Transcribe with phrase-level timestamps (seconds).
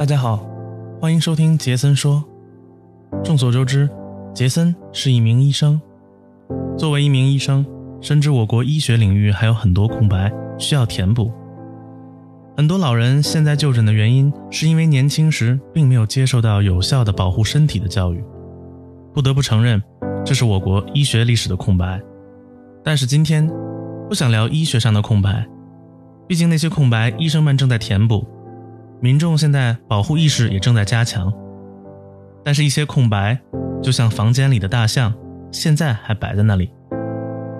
[0.00, 0.42] 大家好，
[0.98, 2.24] 欢迎收听杰森说。
[3.22, 3.86] 众所周知，
[4.32, 5.78] 杰森是一名医生。
[6.78, 7.66] 作为一名医生，
[8.00, 11.30] 深知我国医学领域还有很多空白需要填补。
[12.56, 18.24] 很多老人现在就诊的原因，是因为年轻时并没有接受到有效的保护身体的教育。
[19.12, 19.82] 不得不承认，
[20.24, 22.00] 这是我国医学历史的空白。
[22.82, 23.46] 但是今天，
[24.08, 25.46] 不想聊医学上的空白，
[26.26, 28.26] 毕竟那些空白，医生们正在填补。
[29.02, 31.32] 民众现在保护意识也正在加强，
[32.44, 33.38] 但是，一些空白
[33.82, 35.14] 就像房间里的大象，
[35.50, 36.70] 现在还摆在那里。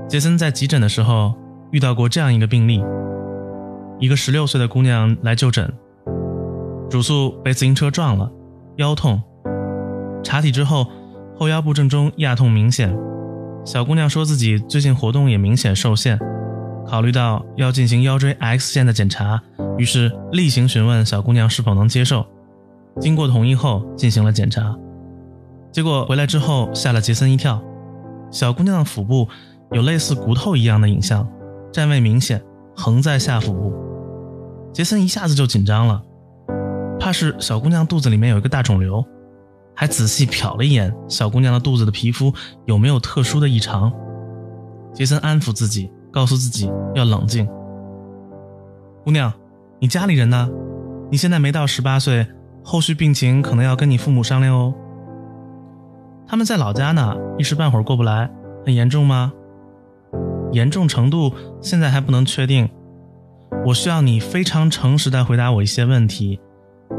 [0.06, 1.34] 杰森在急诊的时候
[1.70, 2.84] 遇到过这样一个病例：
[3.98, 5.72] 一个十六岁的姑娘来就诊，
[6.90, 8.30] 主诉被自行车撞了，
[8.76, 9.22] 腰痛，
[10.22, 10.86] 查体之后
[11.34, 12.94] 后腰部正中压痛明显。
[13.64, 16.18] 小姑娘说自己最近活动也明显受限。
[16.86, 19.40] 考虑到要进行腰椎 X 线的检查，
[19.78, 22.26] 于是例行询问小姑娘是否能接受。
[23.00, 24.76] 经过同意后，进行了检查。
[25.70, 27.62] 结果回来之后，吓了杰森一跳。
[28.32, 29.28] 小姑娘的腹部
[29.70, 31.28] 有类似骨头一样的影像，
[31.72, 32.42] 占位明显，
[32.74, 33.72] 横在下腹部。
[34.72, 36.02] 杰森一下子就紧张了，
[36.98, 39.04] 怕是小姑娘肚子里面有一个大肿瘤，
[39.76, 42.34] 还仔细瞟了一眼小姑娘的肚子的皮肤
[42.66, 43.92] 有没有特殊的异常。
[44.92, 45.90] 杰森安抚自己。
[46.12, 47.46] 告诉自己要冷静。
[49.04, 49.32] 姑娘，
[49.80, 50.48] 你家里人呢？
[51.10, 52.26] 你现在没到十八岁，
[52.62, 54.74] 后续病情可能要跟你父母商量哦。
[56.26, 58.30] 他们在老家呢，一时半会儿过不来。
[58.64, 59.32] 很严重吗？
[60.52, 62.68] 严重程度现在还不能确定。
[63.66, 66.38] 我需要你非常诚实的回答我一些问题。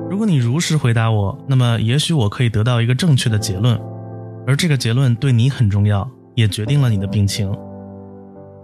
[0.10, 3.80] 如果你如实回答我，那么也许我可以得到一个正确的结论，
[4.46, 7.50] 而这个结论对你很重要，也决定了你的病情。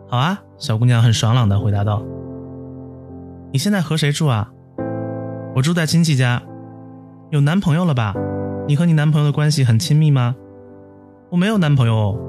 [0.09, 2.01] 好啊，小姑娘很爽朗的回答道
[3.51, 4.49] ：“你现在和谁住啊？
[5.53, 6.41] 我住在亲戚家，
[7.29, 8.15] 有男朋友了吧？
[8.69, 10.33] 你和你男朋友的关系很亲密吗？
[11.29, 12.19] 我没有男朋友哦，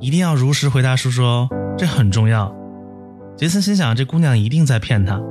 [0.00, 1.48] 一定要如实回答叔叔哦，
[1.78, 2.52] 这很重要。”
[3.38, 5.22] 杰森心想，这姑娘一定在骗他，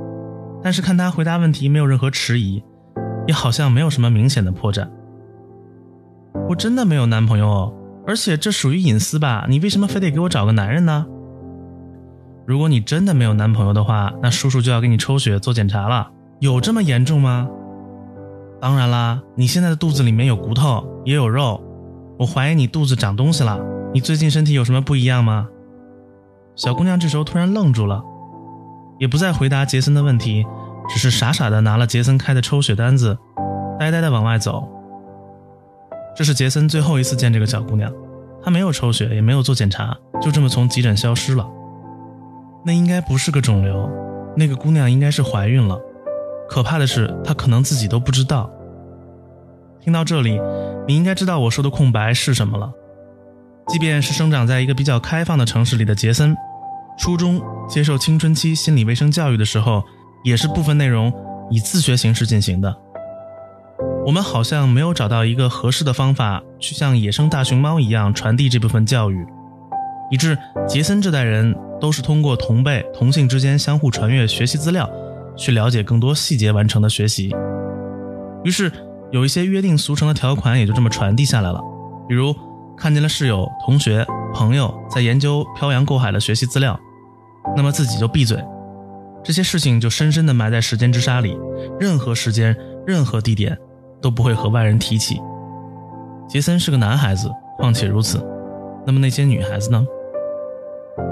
[0.62, 2.64] 但是看她回答问题没有任何迟疑，
[3.26, 4.88] 也好像没有什么明显的破绽。
[6.48, 7.74] 我真的没有男朋友，
[8.06, 9.44] 而且这属于隐私吧？
[9.50, 11.04] 你为什么非得给我找个男人呢？
[12.46, 16.08] 如果你真的没有男朋友的话，那叔叔就要给你抽血做检查了。
[16.38, 17.48] 有这么严重吗？
[18.60, 21.60] 当然啦，你现在的肚子里面有骨头，也有肉，
[22.18, 23.58] 我怀疑你肚子长东西了。
[23.92, 25.48] 你最近身体有什么不一样吗？
[26.54, 28.00] 小姑娘这时候突然愣住了，
[29.00, 30.46] 也不再回答杰森的问题，
[30.88, 33.18] 只是傻傻的拿了杰森开的抽血单子，
[33.78, 34.68] 呆呆的往外走。
[36.16, 37.92] 这是杰森最后一次见这个小姑娘，
[38.42, 41.44] 她没有抽血，也没有做检查，就这么从急诊消失了。
[42.66, 43.88] 那应该不是个肿瘤，
[44.36, 45.80] 那个姑娘应该是怀孕了。
[46.48, 48.50] 可怕的是，她可能自己都不知道。
[49.80, 50.40] 听到这里，
[50.88, 52.72] 你应该知道我说的空白是什么了。
[53.68, 56.36] 即便是生长在一个比较开放的城市里的杰森，
[56.98, 59.84] 初中接受青春期心理卫生教育的时候，
[60.24, 61.12] 也是部分内容
[61.52, 62.76] 以自学形式进行的。
[64.04, 69.24] 我们好像没有找到一个合适的方法去像野生大熊猫一样传递这部分教育。
[70.10, 70.36] 以致
[70.68, 74.88] 杰森这代人都是通过同辈同性之间相互传阅学习资料，
[75.36, 77.34] 去了解更多细节完成的学习。
[78.44, 78.70] 于是
[79.10, 81.60] 有一些约定俗成的条款也就这么传递下来了。
[82.08, 82.34] 比如
[82.76, 86.78] 看见了室友、同学、朋友在研究漂洋过海的学习资料，
[87.56, 88.38] 那么自己就闭嘴。
[89.24, 91.36] 这些事情就深深地埋在时间之沙里，
[91.80, 92.56] 任何时间、
[92.86, 93.58] 任何地点
[94.00, 95.20] 都不会和外人提起。
[96.28, 97.28] 杰森是个男孩子，
[97.58, 98.24] 况且如此。
[98.86, 99.84] 那么那些女孩子呢？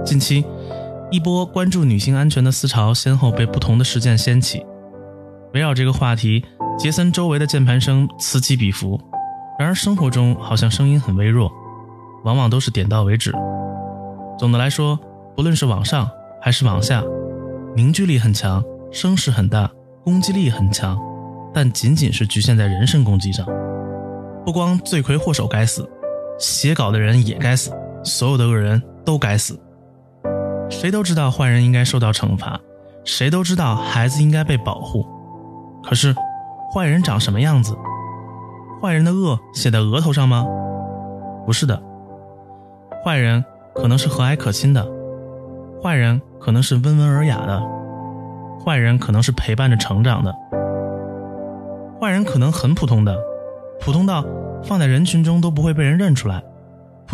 [0.05, 0.45] 近期，
[1.11, 4.65] 一波关注女性安全的思潮先后被不同的事件掀起。
[5.53, 6.45] 围绕这个话题，
[6.79, 9.01] 杰森周围的键盘声此起彼伏。
[9.59, 11.51] 然而生活中好像声音很微弱，
[12.25, 13.33] 往往都是点到为止。
[14.37, 14.99] 总的来说，
[15.37, 16.11] 不论是往上
[16.43, 17.03] 还是往下，
[17.77, 19.71] 凝聚力很强，声势很大，
[20.03, 20.99] 攻击力很强，
[21.55, 23.47] 但仅仅是局限在人身攻击上。
[24.45, 25.89] 不光罪魁祸首该死，
[26.39, 27.71] 写稿的人也该死，
[28.03, 29.57] 所有的恶人都该死。
[30.71, 32.61] 谁都知道坏人应该受到惩罚，
[33.05, 35.07] 谁都知道孩子应该被保护。
[35.83, 36.15] 可是，
[36.75, 37.77] 坏人长什么样子？
[38.83, 40.47] 坏人的恶写在额头上吗？
[41.47, 41.81] 不是的。
[43.05, 43.45] 坏人
[43.75, 44.87] 可能是和蔼可亲的，
[45.83, 47.63] 坏人可能是温文尔雅的，
[48.65, 50.35] 坏人可能是陪伴着成长的，
[52.01, 53.15] 坏人可能很普通的，
[53.81, 54.25] 普通到
[54.63, 56.43] 放在人群中都不会被人认出来。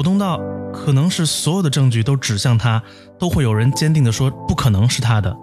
[0.00, 0.40] 普通到
[0.72, 2.82] 可能是所有的证据都指向他，
[3.18, 5.36] 都会有人坚定地说不可能是他的。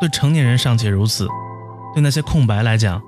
[0.00, 1.28] 对成年人尚且如此，
[1.94, 3.00] 对那些空白来讲，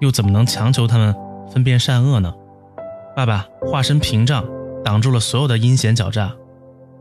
[0.00, 1.16] 又怎么能强求他们
[1.50, 2.30] 分辨善恶呢？
[3.16, 4.44] 爸爸化身屏障，
[4.84, 6.28] 挡住了所有的阴险狡诈；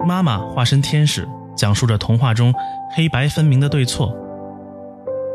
[0.08, 2.54] 妈妈化身天使，讲述着童话中
[2.96, 4.16] 黑白分明的对错。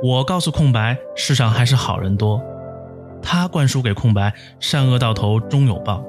[0.03, 2.41] 我告诉空白，世上还是好人多。
[3.21, 6.03] 他灌输给空白，善恶到头终有报。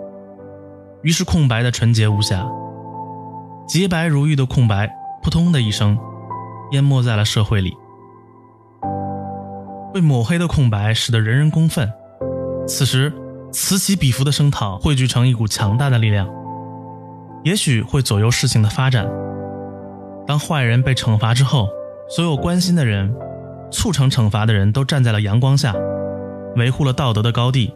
[1.03, 2.45] 于是空白的纯洁无瑕、
[3.67, 4.87] 洁白如玉的空白，
[5.23, 5.97] 扑通的一声，
[6.71, 7.75] 淹没在了社会里。
[9.93, 11.91] 被抹黑的空白，使得人人公愤。
[12.67, 13.11] 此时，
[13.51, 16.29] 此起彼伏的声讨汇聚成一股强大的力量，
[17.43, 19.09] 也许会左右事情的发展。
[20.27, 21.67] 当坏人被惩罚之后，
[22.09, 23.13] 所有关心的人、
[23.71, 25.73] 促成惩罚的人都站在了阳光下，
[26.55, 27.73] 维护了道德的高地，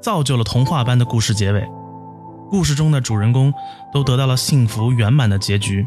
[0.00, 1.68] 造就了童话般的故事结尾。
[2.50, 3.52] 故事中的主人公
[3.92, 5.86] 都得到了幸福圆满的结局。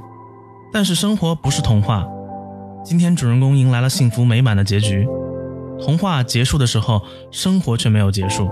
[0.72, 2.08] 但是生活不是童话，
[2.84, 5.08] 今天主人公迎来了幸福美满的结局。
[5.82, 7.02] 童话结束的时候，
[7.32, 8.50] 生活却没有结束。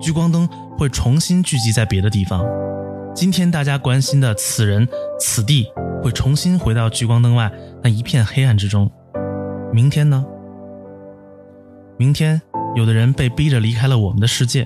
[0.00, 2.44] 聚光灯会重新聚集在别的地方。
[3.14, 4.86] 今天大家关心的此人
[5.18, 5.66] 此地，
[6.02, 7.50] 会重新回到聚光灯外
[7.82, 8.90] 那一片黑暗之中。
[9.72, 10.24] 明天呢？
[11.96, 12.40] 明天，
[12.76, 14.64] 有的人被逼着离开了我们的世界；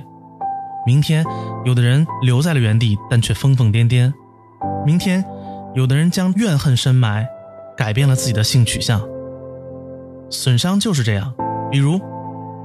[0.85, 1.25] 明天，
[1.65, 4.13] 有的人留在了原地，但却疯疯癫癫；
[4.85, 5.25] 明天，
[5.75, 7.27] 有的人将怨恨深埋，
[7.77, 9.01] 改变了自己的性取向。
[10.29, 11.33] 损伤就是这样。
[11.71, 12.01] 比如，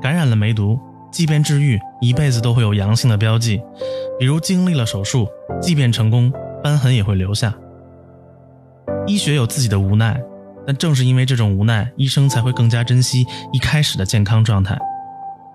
[0.01, 0.79] 感染了梅毒，
[1.11, 3.59] 即便治愈，一辈子都会有阳性的标记；
[4.19, 5.27] 比如经历了手术，
[5.61, 7.53] 即便成功，瘢痕也会留下。
[9.05, 10.19] 医学有自己的无奈，
[10.65, 14.77] 但正是因为这种无奈，医生才会更加珍惜一开始的健康状态。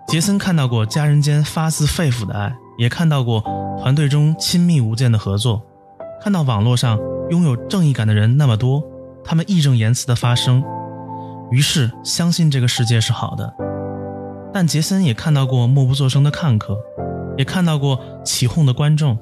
[0.09, 3.43] 杰森看到过家人间发自肺腑的爱，也看到过
[3.81, 5.63] 团队中亲密无间的合作，
[6.23, 6.99] 看到网络上
[7.31, 8.83] 拥有正义感的人那么多，
[9.25, 10.63] 他们义正言辞的发声。
[11.51, 13.55] 于是相信这个世界是好的，
[14.53, 16.77] 但杰森也看到过默不作声的看客，
[17.39, 19.19] 也看到过起哄的观众，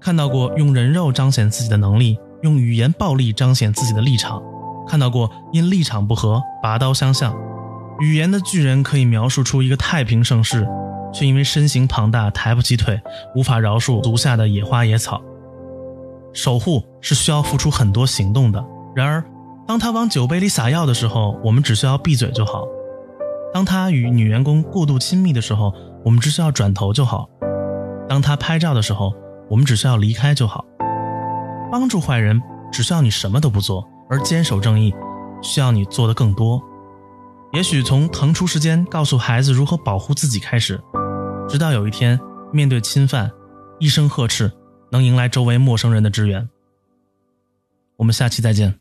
[0.00, 4.42] 看到过用人肉彰显自己的能力，用语言暴力彰显自己的立场，
[4.88, 7.34] 看到过因立场不合拔刀相向。
[8.00, 10.66] 语言的巨人可以描述出一个太平盛世，
[11.12, 13.00] 却因为身形庞大抬不起腿，
[13.34, 15.20] 无法饶恕足下的野花野草。
[16.32, 18.64] 守护是需要付出很多行动的，
[18.94, 19.24] 然而。
[19.66, 22.62] 当他往酒杯里撒药的时候，我们只需要闭嘴就好；
[23.54, 25.72] 当他与女员工过度亲密的时候，
[26.04, 27.28] 我们只需要转头就好；
[28.08, 29.12] 当他拍照的时候，
[29.48, 30.64] 我们只需要离开就好。
[31.70, 32.42] 帮助坏人
[32.72, 34.92] 只需要你什么都不做，而坚守正义
[35.40, 36.60] 需要你做的更多。
[37.52, 40.80] 也许从腾出时间告诉孩子如何保护自己开始，
[41.48, 42.18] 直到有一天
[42.52, 43.30] 面对侵犯，
[43.78, 44.50] 一声呵斥
[44.90, 46.48] 能迎来周围陌生人的支援。
[47.96, 48.79] 我们下期再见。